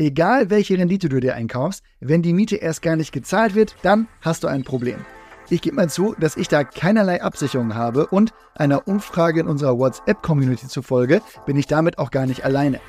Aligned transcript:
Egal 0.00 0.48
welche 0.48 0.78
Rendite 0.78 1.08
du 1.08 1.18
dir 1.18 1.34
einkaufst, 1.34 1.82
wenn 1.98 2.22
die 2.22 2.32
Miete 2.32 2.54
erst 2.54 2.82
gar 2.82 2.94
nicht 2.94 3.10
gezahlt 3.10 3.56
wird, 3.56 3.74
dann 3.82 4.06
hast 4.20 4.44
du 4.44 4.46
ein 4.46 4.62
Problem. 4.62 5.04
Ich 5.50 5.60
gebe 5.60 5.74
mal 5.74 5.90
zu, 5.90 6.14
dass 6.20 6.36
ich 6.36 6.46
da 6.46 6.62
keinerlei 6.62 7.20
Absicherung 7.20 7.74
habe 7.74 8.06
und 8.06 8.32
einer 8.54 8.86
Umfrage 8.86 9.40
in 9.40 9.48
unserer 9.48 9.76
WhatsApp-Community 9.76 10.68
zufolge 10.68 11.20
bin 11.46 11.56
ich 11.56 11.66
damit 11.66 11.98
auch 11.98 12.12
gar 12.12 12.26
nicht 12.26 12.44
alleine. 12.44 12.80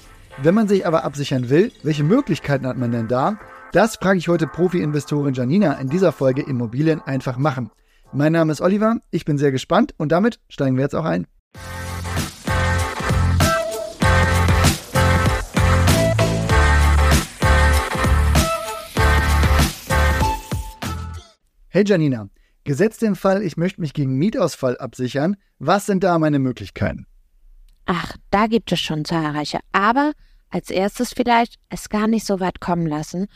Wenn 0.44 0.54
man 0.54 0.68
sich 0.68 0.86
aber 0.86 1.04
absichern 1.04 1.50
will, 1.50 1.72
welche 1.82 2.04
Möglichkeiten 2.04 2.68
hat 2.68 2.78
man 2.78 2.92
denn 2.92 3.08
da? 3.08 3.40
Das 3.72 3.96
frage 3.96 4.20
ich 4.20 4.28
heute 4.28 4.46
Profi-Investorin 4.46 5.34
Janina 5.34 5.74
in 5.74 5.90
dieser 5.90 6.12
Folge 6.12 6.44
Immobilien 6.44 7.02
einfach 7.02 7.38
machen. 7.38 7.72
Mein 8.14 8.34
Name 8.34 8.52
ist 8.52 8.62
Oliver, 8.62 8.98
ich 9.10 9.26
bin 9.26 9.40
sehr 9.40 9.52
gespannt 9.52 9.96
und 9.98 10.12
damit 10.12 10.40
steigen 10.48 10.76
wir 10.76 10.84
jetzt 10.84 10.96
auch 10.96 11.06
ein. 11.06 11.26
Hey 21.80 21.86
Janina, 21.88 22.28
gesetzt 22.66 23.02
den 23.02 23.16
Fall, 23.16 23.42
ich 23.42 23.56
möchte 23.56 23.80
mich 23.80 23.94
gegen 23.94 24.18
Mietausfall 24.18 24.78
absichern, 24.80 25.38
was 25.60 25.86
sind 25.86 26.04
da 26.04 26.20
meine 26.20 26.38
Möglichkeiten? 26.38 27.08
Ach, 27.86 28.18
da 28.32 28.48
gibt 28.48 28.74
es 28.74 28.82
schon 28.82 29.06
zahlreiche, 29.06 29.60
aber 29.72 30.12
als 30.50 30.72
erstes 30.72 31.14
vielleicht 31.14 31.56
es 31.70 31.88
gar 31.88 32.08
nicht 32.08 32.26
so 32.26 32.42
weit 32.42 32.60
kommen 32.60 32.86
lassen 32.86 33.28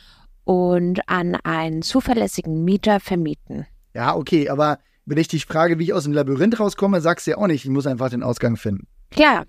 und 0.43 1.07
an 1.07 1.35
einen 1.45 1.83
zuverlässigen 1.83 2.65
Mieter 2.65 2.99
vermieten. 2.99 3.65
Ja, 3.93 4.13
okay, 4.13 4.49
aber 4.49 4.79
wenn 5.05 5.19
ich 5.19 5.29
dich 5.29 5.45
frage, 5.45 5.79
wie 5.79 5.83
ich 5.83 5.93
aus 5.93 6.03
dem 6.03 6.11
Labyrinth 6.11 6.59
rauskomme, 6.59 6.99
sagst 6.99 7.25
du 7.25 7.31
ja 7.31 7.37
auch 7.37 7.47
nicht, 7.47 7.63
ich 7.63 7.71
muss 7.71 7.87
einfach 7.87 8.09
den 8.09 8.23
Ausgang 8.23 8.57
finden. 8.57 8.87
Klar, 9.11 9.45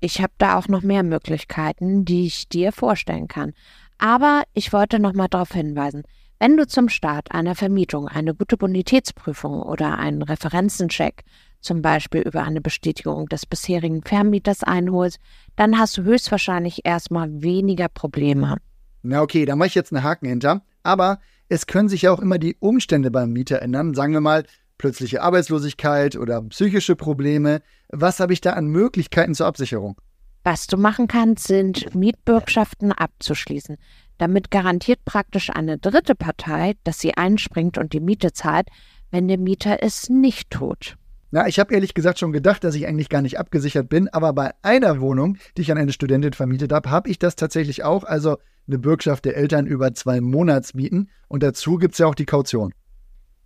ich 0.00 0.20
habe 0.20 0.32
da 0.38 0.58
auch 0.58 0.66
noch 0.66 0.82
mehr 0.82 1.04
Möglichkeiten, 1.04 2.04
die 2.04 2.26
ich 2.26 2.48
dir 2.48 2.72
vorstellen 2.72 3.28
kann. 3.28 3.52
Aber 3.98 4.42
ich 4.52 4.72
wollte 4.72 4.98
noch 4.98 5.12
mal 5.12 5.28
darauf 5.28 5.52
hinweisen, 5.52 6.02
wenn 6.42 6.56
du 6.56 6.66
zum 6.66 6.88
Start 6.88 7.30
einer 7.30 7.54
Vermietung 7.54 8.08
eine 8.08 8.34
gute 8.34 8.56
Bonitätsprüfung 8.56 9.62
oder 9.62 10.00
einen 10.00 10.22
Referenzencheck, 10.22 11.22
zum 11.60 11.82
Beispiel 11.82 12.22
über 12.22 12.42
eine 12.42 12.60
Bestätigung 12.60 13.28
des 13.28 13.46
bisherigen 13.46 14.02
Vermieters 14.02 14.64
einholst, 14.64 15.20
dann 15.54 15.78
hast 15.78 15.96
du 15.96 16.02
höchstwahrscheinlich 16.02 16.80
erstmal 16.82 17.42
weniger 17.42 17.86
Probleme. 17.88 18.56
Na 19.02 19.22
okay, 19.22 19.44
da 19.44 19.54
mache 19.54 19.68
ich 19.68 19.76
jetzt 19.76 19.92
einen 19.92 20.02
Haken 20.02 20.26
hinter. 20.26 20.62
Aber 20.82 21.20
es 21.48 21.68
können 21.68 21.88
sich 21.88 22.02
ja 22.02 22.12
auch 22.12 22.18
immer 22.18 22.38
die 22.38 22.56
Umstände 22.58 23.12
beim 23.12 23.32
Mieter 23.32 23.62
ändern. 23.62 23.94
Sagen 23.94 24.12
wir 24.12 24.20
mal, 24.20 24.42
plötzliche 24.78 25.22
Arbeitslosigkeit 25.22 26.16
oder 26.16 26.42
psychische 26.42 26.96
Probleme. 26.96 27.62
Was 27.88 28.18
habe 28.18 28.32
ich 28.32 28.40
da 28.40 28.54
an 28.54 28.66
Möglichkeiten 28.66 29.36
zur 29.36 29.46
Absicherung? 29.46 29.94
Was 30.42 30.66
du 30.66 30.76
machen 30.76 31.06
kannst, 31.06 31.46
sind 31.46 31.94
Mietbürgschaften 31.94 32.90
abzuschließen. 32.90 33.76
Damit 34.22 34.52
garantiert 34.52 35.04
praktisch 35.04 35.50
eine 35.50 35.78
dritte 35.78 36.14
Partei, 36.14 36.74
dass 36.84 37.00
sie 37.00 37.14
einspringt 37.14 37.76
und 37.76 37.92
die 37.92 37.98
Miete 37.98 38.32
zahlt, 38.32 38.68
wenn 39.10 39.26
der 39.26 39.36
Mieter 39.36 39.82
es 39.82 40.10
nicht 40.10 40.48
tut. 40.48 40.96
Na, 41.32 41.48
ich 41.48 41.58
habe 41.58 41.74
ehrlich 41.74 41.92
gesagt 41.92 42.20
schon 42.20 42.30
gedacht, 42.30 42.62
dass 42.62 42.76
ich 42.76 42.86
eigentlich 42.86 43.08
gar 43.08 43.20
nicht 43.20 43.40
abgesichert 43.40 43.88
bin, 43.88 44.08
aber 44.10 44.32
bei 44.32 44.52
einer 44.62 45.00
Wohnung, 45.00 45.38
die 45.56 45.62
ich 45.62 45.72
an 45.72 45.78
eine 45.78 45.90
Studentin 45.90 46.34
vermietet 46.34 46.70
habe, 46.70 46.88
habe 46.88 47.10
ich 47.10 47.18
das 47.18 47.34
tatsächlich 47.34 47.82
auch, 47.82 48.04
also 48.04 48.36
eine 48.68 48.78
Bürgschaft 48.78 49.24
der 49.24 49.36
Eltern 49.36 49.66
über 49.66 49.92
zwei 49.92 50.20
Monatsmieten 50.20 51.10
und 51.26 51.42
dazu 51.42 51.76
gibt 51.78 51.94
es 51.94 51.98
ja 51.98 52.06
auch 52.06 52.14
die 52.14 52.24
Kaution. 52.24 52.72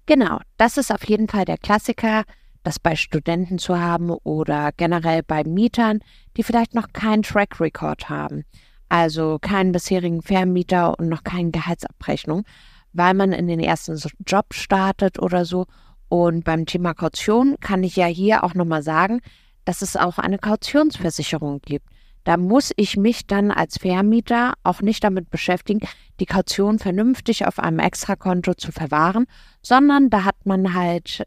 Genau, 0.05 0.41
das 0.59 0.77
ist 0.77 0.93
auf 0.93 1.09
jeden 1.09 1.27
Fall 1.27 1.47
der 1.47 1.57
Klassiker, 1.57 2.25
das 2.65 2.79
bei 2.79 2.97
Studenten 2.97 3.57
zu 3.57 3.81
haben 3.81 4.11
oder 4.11 4.73
generell 4.77 5.23
bei 5.23 5.43
Mietern, 5.43 6.01
die 6.37 6.43
vielleicht 6.43 6.75
noch 6.75 6.93
keinen 6.93 7.23
Track 7.23 7.61
Record 7.61 8.11
haben 8.11 8.45
also 8.89 9.39
keinen 9.41 9.73
bisherigen 9.73 10.23
Vermieter 10.23 10.99
und 10.99 11.09
noch 11.09 11.25
keine 11.25 11.51
Gehaltsabrechnung, 11.51 12.45
weil 12.93 13.15
man 13.15 13.33
in 13.33 13.47
den 13.47 13.61
ersten 13.61 14.01
Job 14.27 14.55
startet 14.55 15.19
oder 15.19 15.45
so. 15.45 15.67
Und 16.09 16.45
beim 16.45 16.67
Thema 16.67 16.95
Kaution 16.95 17.57
kann 17.61 17.83
ich 17.83 17.97
ja 17.97 18.07
hier 18.07 18.45
auch 18.45 18.55
nochmal 18.55 18.83
sagen, 18.83 19.21
dass 19.65 19.83
es 19.83 19.97
auch 19.97 20.19
eine 20.19 20.39
Kautionsversicherung 20.39 21.61
gibt. 21.63 21.87
Da 22.23 22.37
muss 22.37 22.73
ich 22.77 22.97
mich 22.97 23.27
dann 23.27 23.53
als 23.53 23.79
Vermieter 23.79 24.55
auch 24.65 24.83
nicht 24.83 25.05
damit 25.05 25.31
beschäftigen, 25.31 25.81
die 26.19 26.27
Kaution 26.27 26.79
vernünftig 26.79 27.47
auf 27.47 27.59
einem 27.59 27.79
Extrakonto 27.79 28.55
zu 28.55 28.73
verwahren, 28.73 29.27
sondern 29.63 30.11
da 30.11 30.25
hat 30.25 30.45
man 30.45 30.75
halt 30.75 31.25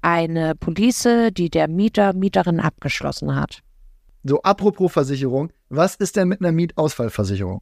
eine 0.00 0.54
Police, 0.54 1.30
die 1.32 1.50
der 1.50 1.68
Mieter, 1.68 2.12
Mieterin 2.12 2.60
abgeschlossen 2.60 3.34
hat. 3.34 3.62
So, 4.24 4.40
apropos 4.42 4.92
Versicherung, 4.92 5.50
was 5.68 5.96
ist 5.96 6.16
denn 6.16 6.28
mit 6.28 6.40
einer 6.40 6.52
Mietausfallversicherung? 6.52 7.60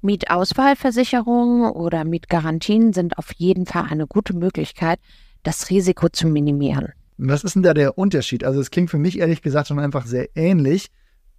Mietausfallversicherungen 0.00 1.70
oder 1.72 2.04
Mietgarantien 2.04 2.94
sind 2.94 3.18
auf 3.18 3.32
jeden 3.34 3.66
Fall 3.66 3.84
eine 3.90 4.06
gute 4.06 4.34
Möglichkeit, 4.34 4.98
das 5.42 5.68
Risiko 5.68 6.08
zu 6.08 6.26
minimieren. 6.26 6.92
Was 7.18 7.44
ist 7.44 7.54
denn 7.54 7.62
da 7.62 7.74
der 7.74 7.98
Unterschied? 7.98 8.44
Also 8.44 8.60
es 8.60 8.70
klingt 8.70 8.88
für 8.88 8.98
mich 8.98 9.18
ehrlich 9.18 9.42
gesagt 9.42 9.68
schon 9.68 9.78
einfach 9.78 10.06
sehr 10.06 10.34
ähnlich. 10.34 10.86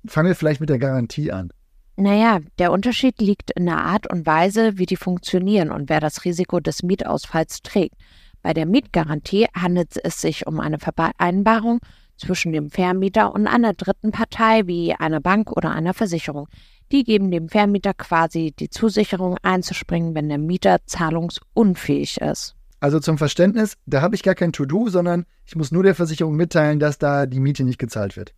Fangen 0.05 0.27
wir 0.27 0.35
vielleicht 0.35 0.61
mit 0.61 0.69
der 0.69 0.77
Garantie 0.77 1.31
an. 1.31 1.51
Naja, 1.95 2.39
der 2.59 2.71
Unterschied 2.71 3.19
liegt 3.19 3.49
in 3.51 3.65
der 3.65 3.79
Art 3.79 4.11
und 4.11 4.27
Weise, 4.27 4.77
wie 4.77 4.85
die 4.85 4.95
funktionieren 4.95 5.71
und 5.71 5.89
wer 5.89 5.99
das 5.99 6.23
Risiko 6.23 6.59
des 6.59 6.83
Mietausfalls 6.83 7.61
trägt. 7.63 7.95
Bei 8.43 8.53
der 8.53 8.67
Mietgarantie 8.67 9.47
handelt 9.55 9.99
es 10.03 10.21
sich 10.21 10.45
um 10.45 10.59
eine 10.59 10.77
Vereinbarung 10.79 11.79
zwischen 12.21 12.53
dem 12.53 12.69
Vermieter 12.69 13.33
und 13.33 13.47
einer 13.47 13.73
dritten 13.73 14.11
Partei 14.11 14.67
wie 14.67 14.93
einer 14.93 15.19
Bank 15.19 15.51
oder 15.51 15.71
einer 15.71 15.93
Versicherung. 15.93 16.47
Die 16.91 17.03
geben 17.03 17.31
dem 17.31 17.49
Vermieter 17.49 17.93
quasi 17.93 18.53
die 18.57 18.69
Zusicherung 18.69 19.37
einzuspringen, 19.41 20.13
wenn 20.13 20.29
der 20.29 20.37
Mieter 20.37 20.79
zahlungsunfähig 20.85 22.21
ist. 22.21 22.55
Also 22.79 22.99
zum 22.99 23.17
Verständnis, 23.17 23.77
da 23.85 24.01
habe 24.01 24.15
ich 24.15 24.23
gar 24.23 24.35
kein 24.35 24.53
To-Do, 24.53 24.89
sondern 24.89 25.25
ich 25.45 25.55
muss 25.55 25.71
nur 25.71 25.83
der 25.83 25.95
Versicherung 25.95 26.35
mitteilen, 26.35 26.79
dass 26.79 26.97
da 26.97 27.25
die 27.25 27.39
Miete 27.39 27.63
nicht 27.63 27.77
gezahlt 27.77 28.17
wird. 28.17 28.33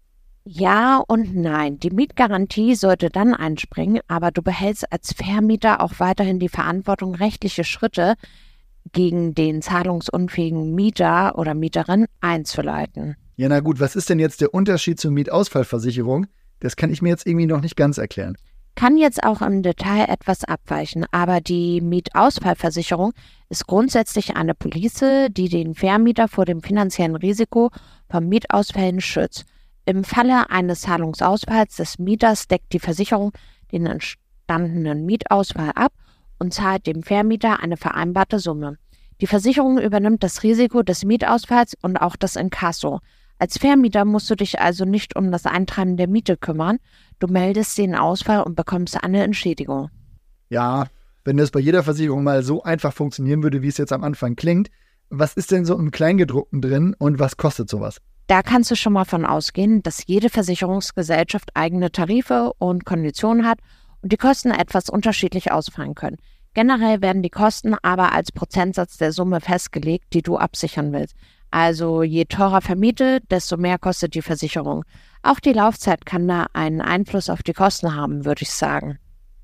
Ja 0.45 1.01
und 1.07 1.33
nein. 1.33 1.79
Die 1.79 1.91
Mietgarantie 1.91 2.75
sollte 2.75 3.09
dann 3.09 3.33
einspringen, 3.33 4.01
aber 4.07 4.31
du 4.31 4.41
behältst 4.41 4.91
als 4.91 5.13
Vermieter 5.13 5.81
auch 5.81 5.93
weiterhin 5.99 6.39
die 6.39 6.49
Verantwortung, 6.49 7.15
rechtliche 7.15 7.63
Schritte 7.63 8.15
gegen 8.91 9.33
den 9.33 9.61
zahlungsunfähigen 9.61 10.75
Mieter 10.75 11.37
oder 11.37 11.53
Mieterin 11.53 12.07
einzuleiten. 12.19 13.15
Ja, 13.35 13.49
na 13.49 13.61
gut, 13.61 13.79
was 13.79 13.95
ist 13.95 14.09
denn 14.09 14.19
jetzt 14.19 14.41
der 14.41 14.53
Unterschied 14.53 14.99
zur 14.99 15.11
Mietausfallversicherung? 15.11 16.27
Das 16.59 16.75
kann 16.75 16.91
ich 16.91 17.01
mir 17.01 17.09
jetzt 17.09 17.25
irgendwie 17.25 17.47
noch 17.47 17.61
nicht 17.61 17.75
ganz 17.75 17.97
erklären. 17.97 18.37
Kann 18.75 18.97
jetzt 18.97 19.23
auch 19.23 19.41
im 19.41 19.61
Detail 19.61 20.05
etwas 20.09 20.43
abweichen, 20.43 21.05
aber 21.11 21.41
die 21.41 21.81
Mietausfallversicherung 21.81 23.13
ist 23.49 23.67
grundsätzlich 23.67 24.35
eine 24.35 24.55
Police, 24.55 25.29
die 25.29 25.49
den 25.49 25.75
Vermieter 25.75 26.27
vor 26.27 26.45
dem 26.45 26.61
finanziellen 26.61 27.15
Risiko 27.15 27.69
von 28.09 28.27
Mietausfällen 28.27 29.01
schützt. 29.01 29.45
Im 29.85 30.03
Falle 30.03 30.49
eines 30.49 30.81
Zahlungsausfalls 30.81 31.75
des 31.75 31.99
Mieters 31.99 32.47
deckt 32.47 32.71
die 32.73 32.79
Versicherung 32.79 33.31
den 33.71 33.85
entstandenen 33.85 35.05
Mietausfall 35.05 35.71
ab 35.75 35.93
und 36.39 36.53
zahlt 36.53 36.87
dem 36.87 37.03
Vermieter 37.03 37.61
eine 37.61 37.77
vereinbarte 37.77 38.39
Summe. 38.39 38.77
Die 39.21 39.27
Versicherung 39.27 39.79
übernimmt 39.79 40.23
das 40.23 40.43
Risiko 40.43 40.83
des 40.83 41.03
Mietausfalls 41.03 41.75
und 41.81 41.97
auch 41.97 42.15
das 42.15 42.35
Inkasso. 42.35 42.99
Als 43.39 43.57
Vermieter 43.57 44.05
musst 44.05 44.29
du 44.29 44.35
dich 44.35 44.59
also 44.59 44.85
nicht 44.85 45.15
um 45.15 45.31
das 45.31 45.45
Eintreiben 45.45 45.97
der 45.97 46.07
Miete 46.07 46.37
kümmern. 46.37 46.77
Du 47.19 47.27
meldest 47.27 47.77
den 47.77 47.95
Ausfall 47.95 48.43
und 48.43 48.55
bekommst 48.55 49.03
eine 49.03 49.23
Entschädigung. 49.23 49.89
Ja, 50.49 50.85
wenn 51.25 51.37
das 51.37 51.51
bei 51.51 51.59
jeder 51.59 51.83
Versicherung 51.83 52.23
mal 52.23 52.43
so 52.43 52.63
einfach 52.63 52.93
funktionieren 52.93 53.43
würde, 53.43 53.61
wie 53.61 53.67
es 53.67 53.77
jetzt 53.77 53.93
am 53.93 54.03
Anfang 54.03 54.35
klingt, 54.35 54.69
was 55.09 55.33
ist 55.35 55.51
denn 55.51 55.65
so 55.65 55.77
im 55.77 55.91
Kleingedruckten 55.91 56.61
drin 56.61 56.95
und 56.97 57.19
was 57.19 57.37
kostet 57.37 57.69
sowas? 57.69 58.01
Da 58.27 58.41
kannst 58.41 58.71
du 58.71 58.75
schon 58.75 58.93
mal 58.93 59.05
von 59.05 59.25
ausgehen, 59.25 59.83
dass 59.83 60.07
jede 60.07 60.29
Versicherungsgesellschaft 60.29 61.51
eigene 61.55 61.91
Tarife 61.91 62.53
und 62.57 62.85
Konditionen 62.85 63.45
hat 63.45 63.59
und 64.01 64.11
die 64.11 64.17
Kosten 64.17 64.51
etwas 64.51 64.89
unterschiedlich 64.89 65.51
ausfallen 65.51 65.95
können. 65.95 66.17
Generell 66.53 67.01
werden 67.01 67.21
die 67.21 67.29
Kosten 67.29 67.75
aber 67.81 68.13
als 68.13 68.31
Prozentsatz 68.31 68.97
der 68.97 69.11
Summe 69.11 69.41
festgelegt, 69.41 70.13
die 70.13 70.21
du 70.21 70.37
absichern 70.37 70.93
willst. 70.93 71.15
Also 71.53 72.01
je 72.01 72.25
teurer 72.25 72.61
vermietet, 72.61 73.29
desto 73.29 73.57
mehr 73.57 73.77
kostet 73.77 74.15
die 74.15 74.23
Versicherung. 74.23 74.85
Auch 75.21 75.39
die 75.39 75.53
Laufzeit 75.53 76.03
kann 76.03 76.27
da 76.27 76.47
einen 76.53 76.81
Einfluss 76.81 77.29
auf 77.29 77.43
die 77.43 77.53
Kosten 77.53 77.95
haben, 77.95 78.25
würde 78.25 78.41
ich 78.41 78.49
sagen. 78.49 78.97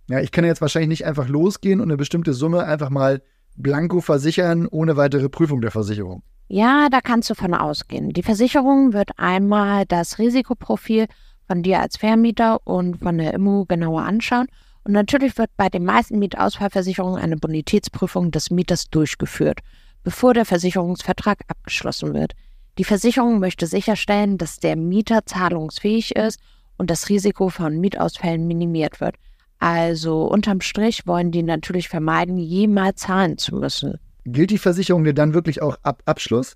Ja, 0.10 0.20
ich 0.20 0.32
kann 0.32 0.44
jetzt 0.44 0.60
wahrscheinlich 0.60 0.90
nicht 0.90 1.06
einfach 1.06 1.28
losgehen 1.28 1.80
und 1.80 1.90
eine 1.90 1.98
bestimmte 1.98 2.34
Summe 2.34 2.64
einfach 2.64 2.90
mal 2.90 3.22
blanko 3.58 4.02
versichern, 4.02 4.66
ohne 4.66 4.98
weitere 4.98 5.30
Prüfung 5.30 5.62
der 5.62 5.70
Versicherung. 5.70 6.24
Ja, 6.48 6.88
da 6.90 7.00
kannst 7.00 7.30
du 7.30 7.36
von 7.36 7.54
ausgehen. 7.54 8.10
Die 8.10 8.24
Versicherung 8.24 8.94
wird 8.94 9.12
einmal 9.18 9.86
das 9.86 10.18
Risikoprofil 10.18 11.06
von 11.46 11.62
dir 11.62 11.80
als 11.80 11.98
Vermieter 11.98 12.66
und 12.66 12.98
von 12.98 13.20
der 13.20 13.36
Immo 13.36 13.66
genauer 13.66 14.02
anschauen. 14.02 14.48
Und 14.84 14.94
natürlich 14.94 15.38
wird 15.38 15.52
bei 15.58 15.70
den 15.70 15.86
meisten 15.86 16.18
Mietausfallversicherungen 16.18 17.22
eine 17.22 17.38
Bonitätsprüfung 17.38 18.32
des 18.32 18.50
Mieters 18.50 18.90
durchgeführt 18.90 19.60
bevor 20.04 20.34
der 20.34 20.46
Versicherungsvertrag 20.46 21.42
abgeschlossen 21.48 22.14
wird. 22.14 22.34
Die 22.78 22.84
Versicherung 22.84 23.40
möchte 23.40 23.68
sicherstellen, 23.68 24.38
dass 24.38 24.60
der 24.60 24.76
Mieter 24.76 25.26
zahlungsfähig 25.26 26.16
ist 26.16 26.40
und 26.78 26.90
das 26.90 27.10
Risiko 27.10 27.50
von 27.50 27.80
Mietausfällen 27.80 28.48
minimiert 28.48 29.02
wird. 29.02 29.16
Also 29.60 30.24
unterm 30.26 30.62
Strich 30.62 31.06
wollen 31.06 31.32
die 31.32 31.44
natürlich 31.44 31.90
vermeiden, 31.90 32.38
jemals 32.38 33.02
zahlen 33.02 33.38
zu 33.38 33.56
müssen. 33.56 34.00
Gilt 34.26 34.52
die 34.52 34.58
Versicherung 34.58 35.04
dir 35.04 35.14
dann 35.14 35.34
wirklich 35.34 35.62
auch 35.62 35.78
ab 35.84 36.02
Abschluss? 36.06 36.56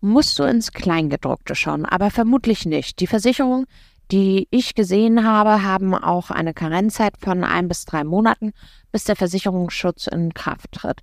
Musst 0.00 0.38
du 0.38 0.42
ins 0.42 0.72
Kleingedruckte 0.72 1.54
schauen, 1.54 1.86
aber 1.86 2.10
vermutlich 2.10 2.66
nicht. 2.66 2.98
Die 2.98 3.06
Versicherung, 3.06 3.66
die 4.10 4.48
ich 4.50 4.74
gesehen 4.74 5.24
habe, 5.24 5.62
haben 5.62 5.94
auch 5.94 6.30
eine 6.30 6.54
Karenzzeit 6.54 7.14
von 7.18 7.44
ein 7.44 7.68
bis 7.68 7.84
drei 7.84 8.02
Monaten, 8.02 8.52
bis 8.90 9.04
der 9.04 9.14
Versicherungsschutz 9.14 10.08
in 10.08 10.34
Kraft 10.34 10.72
tritt. 10.72 11.02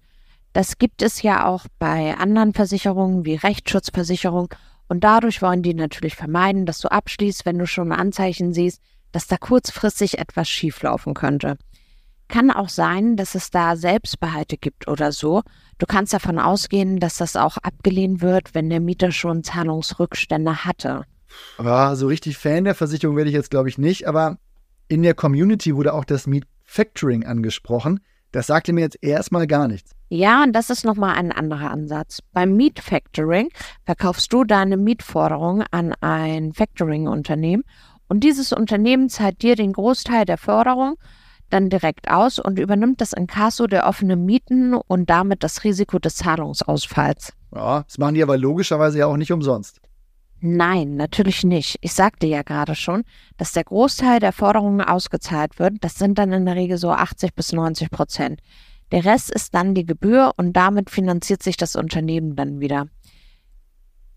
Das 0.60 0.78
gibt 0.78 1.02
es 1.04 1.22
ja 1.22 1.46
auch 1.46 1.68
bei 1.80 2.18
anderen 2.18 2.52
Versicherungen 2.52 3.24
wie 3.24 3.36
Rechtsschutzversicherung 3.36 4.54
und 4.90 5.06
dadurch 5.06 5.42
wollen 5.42 5.64
die 5.64 5.74
natürlich 5.74 6.18
vermeiden, 6.18 6.66
dass 6.66 6.80
du 6.80 6.92
abschließt, 6.92 7.46
wenn 7.46 7.58
du 7.58 7.66
schon 7.66 7.94
Anzeichen 7.94 8.52
siehst, 8.52 8.82
dass 9.14 9.28
da 9.28 9.38
kurzfristig 9.38 10.18
etwas 10.18 10.50
schieflaufen 10.50 11.14
könnte. 11.14 11.58
Kann 12.28 12.52
auch 12.52 12.68
sein, 12.68 13.16
dass 13.16 13.36
es 13.36 13.52
da 13.52 13.78
Selbstbehalte 13.78 14.58
gibt 14.58 14.90
oder 14.90 15.14
so. 15.14 15.44
Du 15.78 15.86
kannst 15.86 16.12
davon 16.12 16.40
ausgehen, 16.40 17.00
dass 17.00 17.16
das 17.16 17.38
auch 17.38 17.56
abgelehnt 17.56 18.20
wird, 18.20 18.54
wenn 18.54 18.70
der 18.70 18.82
Mieter 18.82 19.14
schon 19.14 19.46
Zahlungsrückstände 19.46 20.66
hatte. 20.66 21.06
Ja, 21.58 21.96
so 21.96 22.08
richtig 22.08 22.38
Fan 22.38 22.66
der 22.66 22.76
Versicherung 22.76 23.16
werde 23.16 23.30
ich 23.30 23.36
jetzt, 23.36 23.50
glaube 23.52 23.70
ich, 23.70 23.78
nicht, 23.78 24.10
aber 24.10 24.40
in 24.90 25.04
der 25.04 25.14
Community 25.14 25.74
wurde 25.74 25.94
auch 25.94 26.04
das 26.04 26.28
Meet 26.28 26.44
Factoring 26.66 27.24
angesprochen. 27.24 28.02
Das 28.32 28.48
sagte 28.48 28.74
mir 28.74 28.82
jetzt 28.82 28.98
erstmal 29.02 29.48
gar 29.48 29.68
nichts. 29.68 29.92
Ja, 30.10 30.44
und 30.44 30.54
das 30.54 30.70
ist 30.70 30.86
nochmal 30.86 31.16
ein 31.16 31.32
anderer 31.32 31.72
Ansatz. 31.72 32.20
Beim 32.34 32.56
Meet 32.56 32.80
Factoring 32.80 33.50
verkaufst 33.86 34.32
du 34.34 34.44
deine 34.44 34.78
Mietforderung 34.78 35.64
an 35.72 35.94
ein 36.02 36.54
Factoring-Unternehmen 36.54 37.64
und 38.08 38.24
dieses 38.24 38.52
Unternehmen 38.54 39.10
zahlt 39.10 39.42
dir 39.42 39.56
den 39.56 39.74
Großteil 39.74 40.26
der 40.26 40.38
Förderung 40.38 40.96
dann 41.50 41.70
direkt 41.70 42.10
aus 42.10 42.40
und 42.40 42.60
übernimmt 42.60 43.02
das 43.02 43.14
Inkasso 43.14 43.68
der 43.68 43.88
offenen 43.88 44.26
Mieten 44.26 44.74
und 44.74 45.10
damit 45.10 45.44
das 45.44 45.64
Risiko 45.64 46.00
des 46.00 46.16
Zahlungsausfalls. 46.18 47.34
Ja, 47.56 47.84
das 47.84 47.98
machen 47.98 48.16
die 48.16 48.24
aber 48.24 48.38
logischerweise 48.38 49.00
ja 49.00 49.08
auch 49.08 49.18
nicht 49.18 49.32
umsonst. 49.32 49.82
Nein, 50.42 50.96
natürlich 50.96 51.44
nicht. 51.44 51.78
Ich 51.82 51.94
sagte 51.94 52.26
ja 52.26 52.44
gerade 52.44 52.76
schon, 52.76 53.04
dass 53.38 53.52
der 53.52 53.66
Großteil 53.66 54.20
der 54.20 54.32
Forderungen 54.32 54.82
ausgezahlt 54.82 55.60
wird. 55.60 55.76
Das 55.82 55.96
sind 55.96 56.18
dann 56.18 56.32
in 56.32 56.46
der 56.46 56.56
Regel 56.56 56.78
so 56.78 56.92
80 56.92 57.36
bis 57.36 57.52
90 57.52 57.92
Prozent. 57.92 58.42
Der 58.92 59.06
Rest 59.06 59.32
ist 59.32 59.54
dann 59.54 59.76
die 59.76 59.86
Gebühr 59.86 60.32
und 60.38 60.54
damit 60.54 60.90
finanziert 60.90 61.44
sich 61.44 61.58
das 61.58 61.76
Unternehmen 61.76 62.36
dann 62.36 62.60
wieder. 62.60 62.88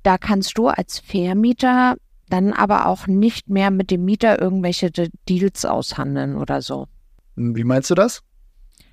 Da 0.03 0.17
kannst 0.17 0.57
du 0.59 0.69
als 0.69 1.01
Vermieter 1.01 1.97
dann 2.29 2.53
aber 2.53 2.87
auch 2.87 3.07
nicht 3.07 3.51
mehr 3.51 3.71
mit 3.71 3.91
dem 3.91 4.05
Mieter 4.05 4.41
irgendwelche 4.41 4.91
Deals 5.29 5.65
aushandeln 5.65 6.37
oder 6.37 6.63
so. 6.63 6.87
Wie 7.37 7.65
meinst 7.65 7.91
du 7.91 7.95
das? 7.95 8.23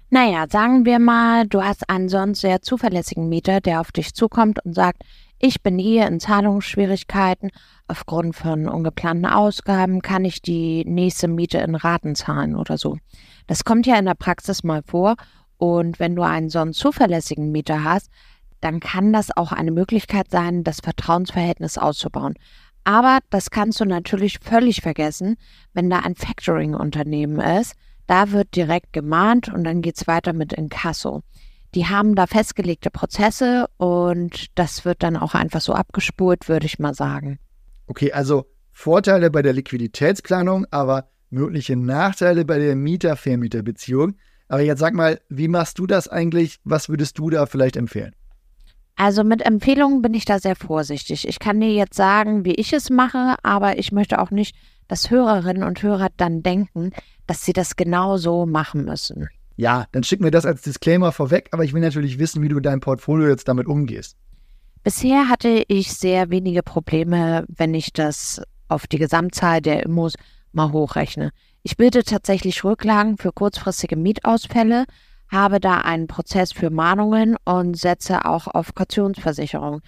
Naja, 0.09 0.47
sagen 0.49 0.85
wir 0.85 0.97
mal, 0.99 1.47
du 1.47 1.63
hast 1.63 1.89
einen 1.89 2.09
sonst 2.09 2.41
sehr 2.41 2.61
zuverlässigen 2.61 3.29
Mieter, 3.29 3.61
der 3.61 3.79
auf 3.79 3.91
dich 3.91 4.13
zukommt 4.13 4.63
und 4.65 4.73
sagt, 4.73 5.03
ich 5.39 5.63
bin 5.63 5.79
hier 5.79 6.05
in 6.07 6.19
Zahlungsschwierigkeiten. 6.19 7.49
Aufgrund 7.87 8.35
von 8.35 8.67
ungeplanten 8.67 9.25
Ausgaben 9.25 10.01
kann 10.01 10.25
ich 10.25 10.41
die 10.41 10.83
nächste 10.85 11.29
Miete 11.29 11.59
in 11.59 11.75
Raten 11.75 12.15
zahlen 12.15 12.55
oder 12.55 12.77
so. 12.77 12.97
Das 13.47 13.63
kommt 13.63 13.87
ja 13.87 13.97
in 13.97 14.05
der 14.05 14.15
Praxis 14.15 14.63
mal 14.63 14.83
vor. 14.85 15.15
Und 15.57 15.99
wenn 15.99 16.15
du 16.15 16.23
einen 16.23 16.49
sonst 16.49 16.79
zuverlässigen 16.79 17.51
Mieter 17.51 17.83
hast, 17.83 18.09
dann 18.59 18.81
kann 18.81 19.13
das 19.13 19.35
auch 19.35 19.53
eine 19.53 19.71
Möglichkeit 19.71 20.29
sein, 20.29 20.63
das 20.63 20.81
Vertrauensverhältnis 20.81 21.77
auszubauen. 21.77 22.33
Aber 22.83 23.19
das 23.29 23.49
kannst 23.49 23.79
du 23.79 23.85
natürlich 23.85 24.39
völlig 24.39 24.81
vergessen, 24.81 25.37
wenn 25.73 25.89
da 25.89 25.99
ein 25.99 26.15
Factoring-Unternehmen 26.15 27.39
ist. 27.39 27.75
Da 28.07 28.31
wird 28.31 28.55
direkt 28.55 28.91
gemahnt 28.91 29.53
und 29.53 29.63
dann 29.63 29.81
geht 29.81 29.97
es 29.97 30.07
weiter 30.07 30.33
mit 30.33 30.51
Inkasso. 30.51 31.21
Die 31.75 31.85
haben 31.85 32.15
da 32.15 32.25
festgelegte 32.25 32.89
Prozesse 32.89 33.67
und 33.77 34.47
das 34.55 34.85
wird 34.85 35.03
dann 35.03 35.15
auch 35.15 35.35
einfach 35.35 35.61
so 35.61 35.73
abgespult, 35.73 36.49
würde 36.49 36.65
ich 36.65 36.79
mal 36.79 36.93
sagen. 36.93 37.39
Okay, 37.87 38.11
also 38.11 38.45
Vorteile 38.71 39.29
bei 39.29 39.41
der 39.41 39.53
Liquiditätsplanung, 39.53 40.65
aber 40.71 41.09
mögliche 41.29 41.75
Nachteile 41.75 42.45
bei 42.45 42.57
der 42.57 42.75
Mieter-Vermieter-Beziehung. 42.75 44.15
Aber 44.47 44.61
jetzt 44.61 44.79
sag 44.79 44.93
mal, 44.93 45.19
wie 45.29 45.47
machst 45.47 45.77
du 45.77 45.85
das 45.85 46.07
eigentlich? 46.07 46.59
Was 46.63 46.89
würdest 46.89 47.19
du 47.19 47.29
da 47.29 47.45
vielleicht 47.45 47.75
empfehlen? 47.75 48.15
Also 48.95 49.23
mit 49.23 49.45
Empfehlungen 49.45 50.01
bin 50.01 50.13
ich 50.13 50.25
da 50.25 50.39
sehr 50.39 50.55
vorsichtig. 50.55 51.27
Ich 51.27 51.39
kann 51.39 51.59
dir 51.61 51.71
jetzt 51.71 51.95
sagen, 51.95 52.45
wie 52.45 52.55
ich 52.55 52.73
es 52.73 52.89
mache, 52.89 53.35
aber 53.43 53.77
ich 53.77 53.91
möchte 53.91 54.19
auch 54.19 54.31
nicht, 54.31 54.55
dass 54.87 55.09
Hörerinnen 55.09 55.63
und 55.63 55.81
Hörer 55.81 56.09
dann 56.17 56.41
denken, 56.43 56.91
dass 57.27 57.45
sie 57.45 57.53
das 57.53 57.75
genau 57.75 58.17
so 58.17 58.45
machen 58.45 58.85
müssen. 58.85 59.29
Ja, 59.59 59.87
dann 59.91 60.03
schick 60.03 60.21
mir 60.21 60.31
das 60.31 60.45
als 60.45 60.61
Disclaimer 60.61 61.11
vorweg, 61.11 61.49
aber 61.51 61.65
ich 61.65 61.73
will 61.73 61.81
natürlich 61.81 62.17
wissen, 62.17 62.41
wie 62.41 62.47
du 62.47 62.61
dein 62.61 62.79
Portfolio 62.79 63.27
jetzt 63.27 63.49
damit 63.49 63.67
umgehst. 63.67 64.15
Bisher 64.83 65.27
hatte 65.27 65.65
ich 65.67 65.91
sehr 65.91 66.29
wenige 66.29 66.63
Probleme, 66.63 67.43
wenn 67.49 67.73
ich 67.73 67.91
das 67.91 68.41
auf 68.69 68.87
die 68.87 68.99
Gesamtzahl 68.99 69.59
der 69.59 69.83
Immos 69.83 70.13
mal 70.53 70.71
hochrechne. 70.71 71.31
Ich 71.61 71.75
bilde 71.75 72.05
tatsächlich 72.05 72.63
Rücklagen 72.63 73.17
für 73.17 73.33
kurzfristige 73.33 73.97
Mietausfälle, 73.97 74.85
habe 75.27 75.59
da 75.59 75.79
einen 75.79 76.07
Prozess 76.07 76.53
für 76.53 76.69
Mahnungen 76.69 77.35
und 77.43 77.77
setze 77.77 78.23
auch 78.23 78.47
auf 78.47 78.73
Kautionsversicherung. 78.73 79.81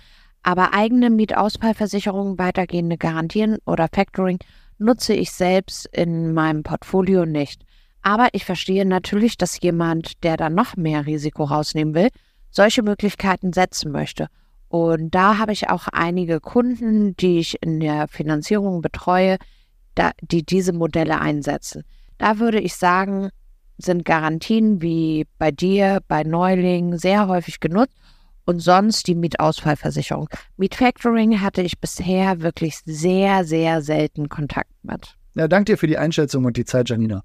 Aber 0.43 0.73
eigene 0.73 1.09
Mietausfallversicherungen, 1.09 2.37
weitergehende 2.37 2.97
Garantien 2.97 3.57
oder 3.65 3.87
Factoring 3.87 4.39
nutze 4.79 5.13
ich 5.13 5.31
selbst 5.31 5.85
in 5.93 6.33
meinem 6.33 6.63
Portfolio 6.63 7.25
nicht. 7.25 7.63
Aber 8.01 8.29
ich 8.33 8.45
verstehe 8.45 8.85
natürlich, 8.85 9.37
dass 9.37 9.61
jemand, 9.61 10.23
der 10.23 10.37
da 10.37 10.49
noch 10.49 10.75
mehr 10.75 11.05
Risiko 11.05 11.43
rausnehmen 11.43 11.93
will, 11.93 12.09
solche 12.49 12.83
Möglichkeiten 12.83 13.53
setzen 13.53 13.91
möchte. 13.91 14.27
Und 14.67 15.13
da 15.13 15.37
habe 15.37 15.51
ich 15.51 15.69
auch 15.69 15.87
einige 15.89 16.39
Kunden, 16.39 17.15
die 17.17 17.39
ich 17.39 17.61
in 17.61 17.79
der 17.79 18.07
Finanzierung 18.07 18.81
betreue, 18.81 19.37
da, 19.95 20.11
die 20.21 20.43
diese 20.43 20.73
Modelle 20.73 21.19
einsetzen. 21.19 21.83
Da 22.17 22.39
würde 22.39 22.59
ich 22.59 22.75
sagen, 22.75 23.29
sind 23.77 24.05
Garantien 24.05 24.81
wie 24.81 25.27
bei 25.37 25.51
dir, 25.51 25.99
bei 26.07 26.23
Neulingen 26.23 26.97
sehr 26.97 27.27
häufig 27.27 27.59
genutzt 27.59 27.95
und 28.45 28.59
sonst 28.59 29.07
die 29.07 29.15
Mietausfallversicherung. 29.15 30.29
Mietfactoring 30.57 31.41
hatte 31.41 31.61
ich 31.61 31.79
bisher 31.79 32.41
wirklich 32.41 32.79
sehr, 32.85 33.43
sehr 33.43 33.81
selten 33.81 34.29
Kontakt 34.29 34.71
mit. 34.83 35.15
Ja, 35.35 35.47
danke 35.47 35.73
dir 35.73 35.77
für 35.77 35.87
die 35.87 35.97
Einschätzung 35.97 36.45
und 36.45 36.57
die 36.57 36.65
Zeit, 36.65 36.89
Janina. 36.89 37.23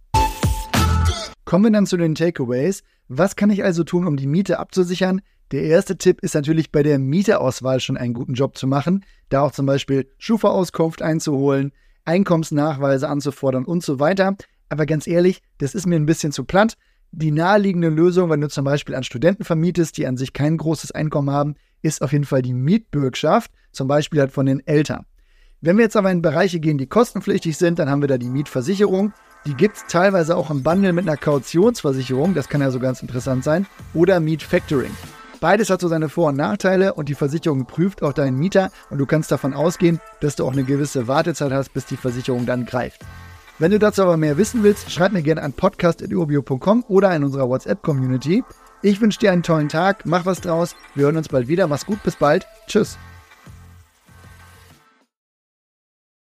Kommen 1.46 1.62
wir 1.62 1.70
dann 1.70 1.86
zu 1.86 1.96
den 1.96 2.16
Takeaways. 2.16 2.82
Was 3.06 3.36
kann 3.36 3.50
ich 3.50 3.62
also 3.62 3.84
tun, 3.84 4.08
um 4.08 4.16
die 4.16 4.26
Miete 4.26 4.58
abzusichern? 4.58 5.22
Der 5.52 5.62
erste 5.62 5.96
Tipp 5.96 6.20
ist 6.22 6.34
natürlich 6.34 6.72
bei 6.72 6.82
der 6.82 6.98
Mieterauswahl 6.98 7.78
schon 7.78 7.96
einen 7.96 8.14
guten 8.14 8.34
Job 8.34 8.58
zu 8.58 8.66
machen, 8.66 9.04
da 9.28 9.42
auch 9.42 9.52
zum 9.52 9.64
Beispiel 9.64 10.10
Schufa-Auskunft 10.18 11.02
einzuholen, 11.02 11.70
Einkommensnachweise 12.04 13.08
anzufordern 13.08 13.64
und 13.64 13.84
so 13.84 14.00
weiter. 14.00 14.36
Aber 14.68 14.86
ganz 14.86 15.06
ehrlich, 15.06 15.40
das 15.58 15.76
ist 15.76 15.86
mir 15.86 15.94
ein 15.94 16.06
bisschen 16.06 16.32
zu 16.32 16.42
platt. 16.44 16.76
Die 17.12 17.30
naheliegende 17.30 17.90
Lösung, 17.90 18.28
wenn 18.28 18.40
du 18.40 18.48
zum 18.48 18.64
Beispiel 18.64 18.96
an 18.96 19.04
Studenten 19.04 19.44
vermietest, 19.44 19.98
die 19.98 20.06
an 20.08 20.16
sich 20.16 20.32
kein 20.32 20.56
großes 20.56 20.90
Einkommen 20.90 21.30
haben, 21.30 21.54
ist 21.80 22.02
auf 22.02 22.10
jeden 22.10 22.24
Fall 22.24 22.42
die 22.42 22.54
Mietbürgschaft, 22.54 23.52
zum 23.70 23.86
Beispiel 23.86 24.18
halt 24.18 24.32
von 24.32 24.46
den 24.46 24.66
Eltern. 24.66 25.06
Wenn 25.60 25.76
wir 25.76 25.84
jetzt 25.84 25.96
aber 25.96 26.10
in 26.10 26.22
Bereiche 26.22 26.58
gehen, 26.58 26.76
die 26.76 26.88
kostenpflichtig 26.88 27.56
sind, 27.56 27.78
dann 27.78 27.88
haben 27.88 28.00
wir 28.00 28.08
da 28.08 28.18
die 28.18 28.30
Mietversicherung. 28.30 29.12
Die 29.46 29.54
gibt 29.54 29.76
es 29.76 29.84
teilweise 29.86 30.36
auch 30.36 30.50
im 30.50 30.64
Bundle 30.64 30.92
mit 30.92 31.06
einer 31.06 31.16
Kautionsversicherung, 31.16 32.34
das 32.34 32.48
kann 32.48 32.60
ja 32.60 32.72
so 32.72 32.80
ganz 32.80 33.00
interessant 33.00 33.44
sein, 33.44 33.66
oder 33.94 34.18
Mietfactoring. 34.18 34.90
Beides 35.40 35.70
hat 35.70 35.80
so 35.80 35.86
seine 35.86 36.08
Vor- 36.08 36.30
und 36.30 36.36
Nachteile 36.36 36.94
und 36.94 37.08
die 37.08 37.14
Versicherung 37.14 37.66
prüft 37.66 38.02
auch 38.02 38.12
deinen 38.12 38.38
Mieter 38.38 38.70
und 38.90 38.98
du 38.98 39.06
kannst 39.06 39.30
davon 39.30 39.54
ausgehen, 39.54 40.00
dass 40.20 40.34
du 40.34 40.44
auch 40.44 40.52
eine 40.52 40.64
gewisse 40.64 41.06
Wartezeit 41.06 41.52
hast, 41.52 41.72
bis 41.74 41.86
die 41.86 41.96
Versicherung 41.96 42.44
dann 42.44 42.66
greift. 42.66 43.02
Wenn 43.58 43.70
du 43.70 43.78
dazu 43.78 44.02
aber 44.02 44.16
mehr 44.16 44.36
wissen 44.36 44.64
willst, 44.64 44.90
schreib 44.90 45.12
mir 45.12 45.22
gerne 45.22 45.42
an 45.42 45.52
podcast.urbio.com 45.52 46.84
oder 46.88 47.14
in 47.14 47.22
unserer 47.22 47.48
WhatsApp-Community. 47.48 48.42
Ich 48.82 49.00
wünsche 49.00 49.20
dir 49.20 49.30
einen 49.30 49.42
tollen 49.44 49.68
Tag, 49.68 50.06
mach 50.06 50.26
was 50.26 50.40
draus, 50.40 50.74
wir 50.94 51.04
hören 51.04 51.16
uns 51.16 51.28
bald 51.28 51.46
wieder, 51.46 51.68
mach's 51.68 51.86
gut, 51.86 52.02
bis 52.02 52.16
bald, 52.16 52.46
tschüss. 52.66 52.98